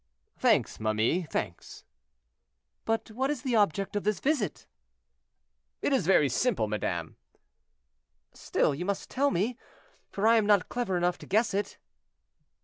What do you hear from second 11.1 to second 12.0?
to guess it."